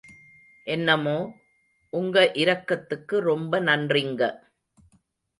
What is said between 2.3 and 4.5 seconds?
இரக்கத்துக்கு ரொம்ப நன்றிங்க!